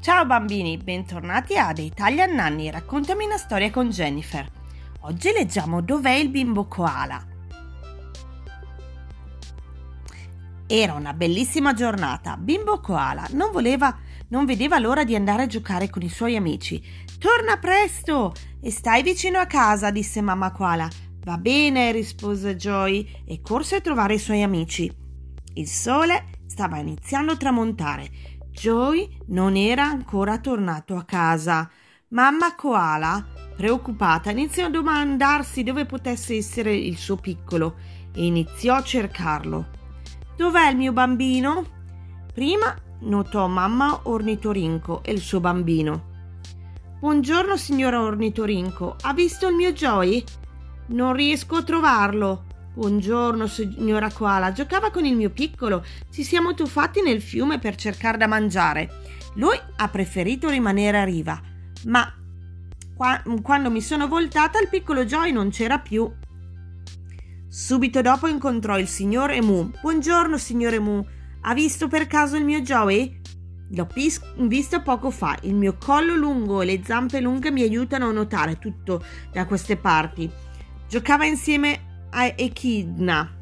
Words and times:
Ciao 0.00 0.24
bambini, 0.24 0.78
bentornati 0.78 1.58
ad 1.58 1.76
Italian 1.76 2.32
Nanny, 2.32 2.70
raccontami 2.70 3.26
una 3.26 3.36
storia 3.36 3.70
con 3.70 3.90
Jennifer. 3.90 4.50
Oggi 5.00 5.30
leggiamo 5.30 5.82
Dov'è 5.82 6.12
il 6.12 6.30
bimbo 6.30 6.64
koala? 6.64 7.22
Era 10.66 10.94
una 10.94 11.12
bellissima 11.12 11.74
giornata. 11.74 12.38
Bimbo 12.38 12.80
koala 12.80 13.26
non 13.32 13.50
voleva, 13.52 13.94
non 14.28 14.46
vedeva 14.46 14.78
l'ora 14.78 15.04
di 15.04 15.14
andare 15.14 15.42
a 15.42 15.46
giocare 15.46 15.90
con 15.90 16.00
i 16.00 16.08
suoi 16.08 16.34
amici. 16.34 16.82
Torna 17.18 17.58
presto 17.58 18.32
e 18.58 18.70
stai 18.70 19.02
vicino 19.02 19.38
a 19.38 19.44
casa, 19.44 19.90
disse 19.90 20.22
mamma 20.22 20.50
koala. 20.50 20.88
Va 21.24 21.36
bene, 21.36 21.92
rispose 21.92 22.56
Joy 22.56 23.22
e 23.26 23.42
corse 23.42 23.76
a 23.76 23.80
trovare 23.82 24.14
i 24.14 24.18
suoi 24.18 24.42
amici. 24.42 24.90
Il 25.56 25.68
sole 25.68 26.40
stava 26.46 26.78
iniziando 26.78 27.32
a 27.32 27.36
tramontare. 27.36 28.38
Joy 28.60 29.08
non 29.28 29.56
era 29.56 29.84
ancora 29.84 30.38
tornato 30.38 30.94
a 30.94 31.04
casa. 31.04 31.66
Mamma 32.08 32.54
Koala, 32.54 33.24
preoccupata, 33.56 34.32
iniziò 34.32 34.66
a 34.66 34.68
domandarsi 34.68 35.62
dove 35.62 35.86
potesse 35.86 36.36
essere 36.36 36.76
il 36.76 36.98
suo 36.98 37.16
piccolo 37.16 37.76
e 38.14 38.26
iniziò 38.26 38.74
a 38.74 38.82
cercarlo. 38.82 39.68
Dov'è 40.36 40.68
il 40.68 40.76
mio 40.76 40.92
bambino? 40.92 41.64
Prima 42.34 42.76
notò 43.00 43.46
mamma 43.46 44.00
Ornitorinco 44.02 45.02
e 45.04 45.12
il 45.12 45.20
suo 45.20 45.40
bambino. 45.40 46.08
Buongiorno, 46.98 47.56
signora 47.56 48.02
Ornitorinco. 48.02 48.96
Ha 49.00 49.14
visto 49.14 49.48
il 49.48 49.54
mio 49.54 49.72
Joy? 49.72 50.22
Non 50.88 51.14
riesco 51.14 51.56
a 51.56 51.62
trovarlo. 51.62 52.44
Buongiorno, 52.72 53.48
signora 53.48 54.12
Koala. 54.12 54.52
Giocava 54.52 54.92
con 54.92 55.04
il 55.04 55.16
mio 55.16 55.30
piccolo. 55.30 55.84
Ci 56.08 56.22
siamo 56.22 56.54
tuffati 56.54 57.02
nel 57.02 57.20
fiume 57.20 57.58
per 57.58 57.74
cercare 57.74 58.16
da 58.16 58.28
mangiare. 58.28 58.88
Lui 59.34 59.58
ha 59.76 59.88
preferito 59.88 60.48
rimanere 60.48 60.98
a 60.98 61.04
riva, 61.04 61.40
ma 61.86 62.12
qua, 62.94 63.20
quando 63.42 63.72
mi 63.72 63.80
sono 63.80 64.06
voltata 64.06 64.60
il 64.60 64.68
piccolo 64.68 65.04
Joy 65.04 65.32
non 65.32 65.50
c'era 65.50 65.80
più. 65.80 66.08
Subito 67.48 68.02
dopo 68.02 68.28
incontrò 68.28 68.78
il 68.78 68.86
signor 68.86 69.32
Emu. 69.32 69.72
Buongiorno, 69.82 70.38
signor 70.38 70.74
Emu. 70.74 71.04
Ha 71.40 71.54
visto 71.54 71.88
per 71.88 72.06
caso 72.06 72.36
il 72.36 72.44
mio 72.44 72.60
Joey? 72.60 73.20
L'ho 73.72 73.86
pis- 73.86 74.22
visto 74.46 74.80
poco 74.82 75.10
fa. 75.10 75.36
Il 75.42 75.56
mio 75.56 75.76
collo 75.76 76.14
lungo 76.14 76.62
e 76.62 76.66
le 76.66 76.80
zampe 76.84 77.20
lunghe 77.20 77.50
mi 77.50 77.62
aiutano 77.62 78.08
a 78.08 78.12
notare 78.12 78.60
tutto 78.60 79.04
da 79.32 79.44
queste 79.46 79.76
parti. 79.76 80.30
Giocava 80.88 81.24
insieme 81.24 81.88
a 82.10 82.32
Echidna. 82.36 83.38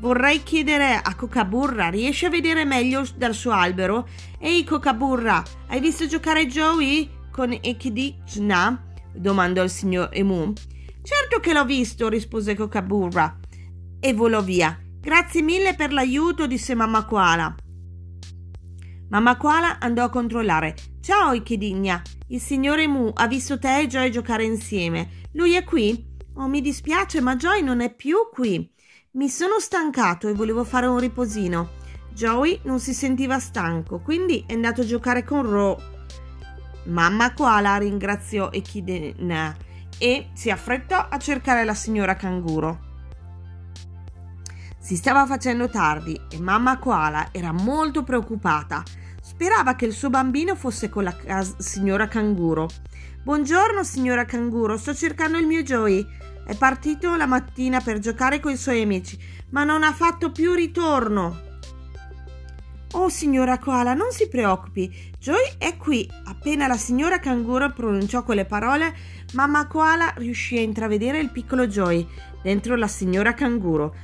Vorrei 0.00 0.42
chiedere 0.42 0.94
a 0.94 1.14
Cocaburra, 1.14 1.88
riesce 1.88 2.26
a 2.26 2.30
vedere 2.30 2.64
meglio 2.64 3.06
dal 3.16 3.34
suo 3.34 3.52
albero? 3.52 4.08
Ehi 4.38 4.64
Cocaburra, 4.64 5.42
hai 5.68 5.80
visto 5.80 6.06
giocare 6.06 6.46
Joey 6.46 7.08
con 7.30 7.52
Echidna? 7.60 8.82
domandò 9.12 9.62
il 9.62 9.70
signor 9.70 10.08
Emu. 10.12 10.52
Certo 11.02 11.40
che 11.40 11.52
l'ho 11.52 11.64
visto, 11.64 12.08
rispose 12.08 12.54
Cocaburra 12.54 13.38
e 13.98 14.12
volò 14.14 14.42
via. 14.42 14.78
Grazie 15.00 15.42
mille 15.42 15.74
per 15.74 15.92
l'aiuto, 15.92 16.46
disse 16.46 16.74
mamma 16.74 17.04
Koala. 17.04 17.54
Mamma 19.08 19.36
Koala 19.36 19.78
andò 19.80 20.04
a 20.04 20.08
controllare. 20.10 20.74
Ciao, 21.00 21.32
Echidna. 21.32 22.00
Il 22.28 22.40
signore 22.40 22.86
Mu 22.86 23.10
ha 23.12 23.26
visto 23.26 23.58
te 23.58 23.80
e 23.80 23.86
Joy 23.86 24.10
giocare 24.10 24.44
insieme. 24.44 25.08
Lui 25.32 25.54
è 25.54 25.64
qui? 25.64 26.09
Oh, 26.40 26.48
mi 26.48 26.62
dispiace, 26.62 27.20
ma 27.20 27.36
Joy 27.36 27.60
non 27.60 27.82
è 27.82 27.94
più 27.94 28.16
qui. 28.32 28.66
Mi 29.12 29.28
sono 29.28 29.58
stancato 29.58 30.26
e 30.26 30.32
volevo 30.32 30.64
fare 30.64 30.86
un 30.86 30.98
riposino. 30.98 31.72
Joey 32.14 32.60
non 32.62 32.80
si 32.80 32.94
sentiva 32.94 33.38
stanco, 33.38 34.00
quindi 34.00 34.44
è 34.46 34.54
andato 34.54 34.80
a 34.80 34.86
giocare 34.86 35.22
con 35.22 35.42
Ro. 35.42 35.78
Mamma 36.84 37.34
Koala 37.34 37.76
ringraziò 37.76 38.48
Echidna 38.52 39.54
e 39.98 40.30
si 40.32 40.48
affrettò 40.48 41.08
a 41.10 41.18
cercare 41.18 41.62
la 41.64 41.74
signora 41.74 42.16
Canguro. 42.16 42.88
Si 44.78 44.96
stava 44.96 45.26
facendo 45.26 45.68
tardi 45.68 46.18
e 46.30 46.40
mamma 46.40 46.78
Koala 46.78 47.28
era 47.32 47.52
molto 47.52 48.02
preoccupata. 48.02 48.82
Sperava 49.40 49.74
che 49.74 49.86
il 49.86 49.94
suo 49.94 50.10
bambino 50.10 50.54
fosse 50.54 50.90
con 50.90 51.02
la 51.02 51.16
cas- 51.16 51.56
signora 51.56 52.08
Canguro. 52.08 52.68
Buongiorno, 53.22 53.82
signora 53.84 54.26
Canguro, 54.26 54.76
sto 54.76 54.94
cercando 54.94 55.38
il 55.38 55.46
mio 55.46 55.62
Joey. 55.62 56.06
È 56.44 56.54
partito 56.56 57.16
la 57.16 57.24
mattina 57.24 57.80
per 57.80 58.00
giocare 58.00 58.38
con 58.38 58.52
i 58.52 58.58
suoi 58.58 58.82
amici, 58.82 59.18
ma 59.52 59.64
non 59.64 59.82
ha 59.82 59.94
fatto 59.94 60.30
più 60.30 60.52
ritorno. 60.52 61.40
Oh, 62.92 63.08
signora 63.08 63.58
Koala, 63.58 63.94
non 63.94 64.10
si 64.10 64.28
preoccupi. 64.28 64.92
Joy 65.18 65.54
è 65.56 65.74
qui. 65.78 66.06
Appena 66.26 66.66
la 66.66 66.76
signora 66.76 67.18
Canguro 67.18 67.72
pronunciò 67.72 68.22
quelle 68.22 68.44
parole, 68.44 68.94
mamma 69.32 69.66
Koala 69.66 70.12
riuscì 70.18 70.58
a 70.58 70.60
intravedere 70.60 71.18
il 71.18 71.30
piccolo 71.30 71.66
Joy 71.66 72.06
dentro 72.42 72.76
la 72.76 72.88
signora 72.88 73.32
Canguro. 73.32 73.94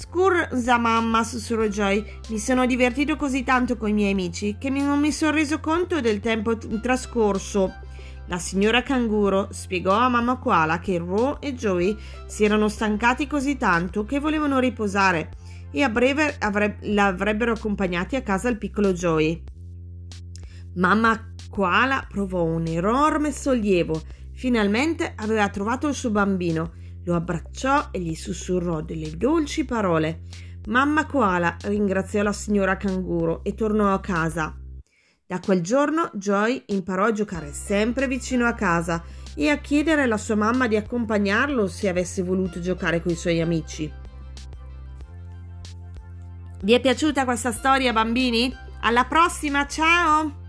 Scusa 0.00 0.78
mamma, 0.78 1.24
sussurrò 1.24 1.64
Joy, 1.64 2.04
mi 2.28 2.38
sono 2.38 2.66
divertito 2.66 3.16
così 3.16 3.42
tanto 3.42 3.76
con 3.76 3.88
i 3.88 3.92
miei 3.92 4.12
amici 4.12 4.54
che 4.56 4.70
non 4.70 5.00
mi 5.00 5.10
sono 5.10 5.32
reso 5.32 5.58
conto 5.58 6.00
del 6.00 6.20
tempo 6.20 6.56
trascorso. 6.56 7.74
La 8.26 8.38
signora 8.38 8.84
Canguro 8.84 9.48
spiegò 9.50 9.94
a 9.94 10.08
mamma 10.08 10.36
Koala 10.36 10.78
che 10.78 10.98
Ro 10.98 11.40
e 11.40 11.52
Joey 11.52 11.96
si 12.26 12.44
erano 12.44 12.68
stancati 12.68 13.26
così 13.26 13.56
tanto 13.56 14.04
che 14.04 14.20
volevano 14.20 14.60
riposare 14.60 15.30
e 15.72 15.82
a 15.82 15.88
breve 15.88 16.36
avre- 16.38 16.78
l'avrebbero 16.82 17.50
accompagnati 17.50 18.14
a 18.14 18.22
casa 18.22 18.48
il 18.48 18.56
piccolo 18.56 18.92
Joey. 18.92 19.42
Mamma 20.76 21.34
Koala 21.50 22.06
provò 22.08 22.44
un 22.44 22.68
enorme 22.68 23.32
sollievo. 23.32 24.00
Finalmente 24.32 25.12
aveva 25.16 25.48
trovato 25.48 25.88
il 25.88 25.94
suo 25.94 26.10
bambino. 26.10 26.74
Lo 27.08 27.14
abbracciò 27.14 27.88
e 27.90 28.00
gli 28.00 28.14
sussurrò 28.14 28.82
delle 28.82 29.16
dolci 29.16 29.64
parole. 29.64 30.24
Mamma 30.66 31.06
Koala 31.06 31.56
ringraziò 31.62 32.20
la 32.20 32.34
signora 32.34 32.76
Canguro 32.76 33.42
e 33.44 33.54
tornò 33.54 33.94
a 33.94 34.00
casa. 34.00 34.54
Da 35.26 35.40
quel 35.40 35.62
giorno 35.62 36.10
Joy 36.12 36.64
imparò 36.66 37.06
a 37.06 37.12
giocare 37.12 37.54
sempre 37.54 38.06
vicino 38.08 38.46
a 38.46 38.52
casa 38.52 39.02
e 39.34 39.48
a 39.48 39.56
chiedere 39.56 40.02
alla 40.02 40.18
sua 40.18 40.34
mamma 40.34 40.68
di 40.68 40.76
accompagnarlo 40.76 41.66
se 41.66 41.88
avesse 41.88 42.22
voluto 42.22 42.60
giocare 42.60 43.00
con 43.00 43.12
i 43.12 43.16
suoi 43.16 43.40
amici. 43.40 43.90
Vi 46.62 46.72
è 46.74 46.80
piaciuta 46.80 47.24
questa 47.24 47.52
storia, 47.52 47.94
bambini? 47.94 48.54
Alla 48.82 49.06
prossima, 49.06 49.66
ciao! 49.66 50.47